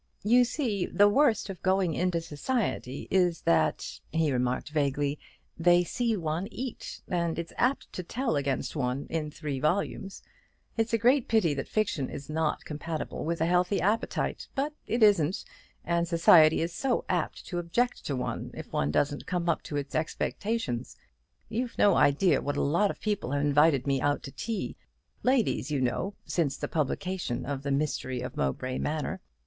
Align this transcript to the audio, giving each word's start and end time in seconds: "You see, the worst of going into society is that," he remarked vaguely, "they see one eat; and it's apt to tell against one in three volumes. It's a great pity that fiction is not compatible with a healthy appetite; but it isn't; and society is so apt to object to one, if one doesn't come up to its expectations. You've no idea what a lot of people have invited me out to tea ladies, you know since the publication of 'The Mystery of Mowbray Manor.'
"You 0.23 0.45
see, 0.45 0.87
the 0.87 1.07
worst 1.07 1.47
of 1.51 1.61
going 1.61 1.93
into 1.93 2.21
society 2.21 3.07
is 3.11 3.41
that," 3.41 3.99
he 4.11 4.31
remarked 4.31 4.71
vaguely, 4.71 5.19
"they 5.59 5.83
see 5.83 6.17
one 6.17 6.47
eat; 6.49 7.03
and 7.07 7.37
it's 7.37 7.53
apt 7.55 7.93
to 7.93 8.01
tell 8.01 8.35
against 8.35 8.75
one 8.75 9.05
in 9.11 9.29
three 9.29 9.59
volumes. 9.59 10.23
It's 10.75 10.91
a 10.91 10.97
great 10.97 11.27
pity 11.27 11.53
that 11.53 11.67
fiction 11.67 12.09
is 12.09 12.31
not 12.31 12.65
compatible 12.65 13.23
with 13.23 13.41
a 13.41 13.45
healthy 13.45 13.79
appetite; 13.79 14.47
but 14.55 14.73
it 14.87 15.03
isn't; 15.03 15.45
and 15.85 16.07
society 16.07 16.61
is 16.61 16.73
so 16.73 17.05
apt 17.07 17.45
to 17.45 17.59
object 17.59 18.03
to 18.07 18.15
one, 18.15 18.49
if 18.55 18.73
one 18.73 18.89
doesn't 18.89 19.27
come 19.27 19.47
up 19.47 19.61
to 19.65 19.75
its 19.77 19.93
expectations. 19.93 20.97
You've 21.47 21.77
no 21.77 21.93
idea 21.93 22.41
what 22.41 22.57
a 22.57 22.61
lot 22.63 22.89
of 22.89 22.99
people 22.99 23.29
have 23.33 23.45
invited 23.45 23.85
me 23.85 24.01
out 24.01 24.23
to 24.23 24.31
tea 24.31 24.77
ladies, 25.21 25.69
you 25.69 25.79
know 25.79 26.15
since 26.25 26.57
the 26.57 26.67
publication 26.67 27.45
of 27.45 27.61
'The 27.61 27.69
Mystery 27.73 28.21
of 28.21 28.35
Mowbray 28.35 28.79
Manor.' 28.79 29.21